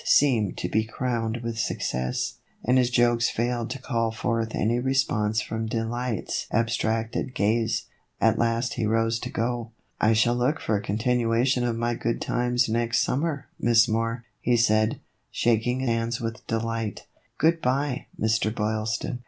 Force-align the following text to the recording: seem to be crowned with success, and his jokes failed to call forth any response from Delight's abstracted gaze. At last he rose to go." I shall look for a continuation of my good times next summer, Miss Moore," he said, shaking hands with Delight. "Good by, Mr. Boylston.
seem 0.03 0.51
to 0.53 0.67
be 0.67 0.83
crowned 0.83 1.37
with 1.43 1.59
success, 1.59 2.39
and 2.65 2.79
his 2.79 2.89
jokes 2.89 3.29
failed 3.29 3.69
to 3.69 3.77
call 3.79 4.09
forth 4.11 4.55
any 4.55 4.79
response 4.79 5.41
from 5.41 5.67
Delight's 5.67 6.47
abstracted 6.51 7.35
gaze. 7.35 7.85
At 8.19 8.39
last 8.39 8.73
he 8.73 8.87
rose 8.87 9.19
to 9.19 9.29
go." 9.29 9.73
I 10.01 10.13
shall 10.13 10.33
look 10.33 10.59
for 10.59 10.75
a 10.75 10.81
continuation 10.81 11.63
of 11.63 11.75
my 11.77 11.93
good 11.93 12.19
times 12.19 12.67
next 12.67 13.03
summer, 13.03 13.45
Miss 13.59 13.87
Moore," 13.87 14.23
he 14.39 14.57
said, 14.57 14.99
shaking 15.29 15.81
hands 15.81 16.19
with 16.19 16.47
Delight. 16.47 17.05
"Good 17.37 17.61
by, 17.61 18.07
Mr. 18.19 18.51
Boylston. 18.53 19.19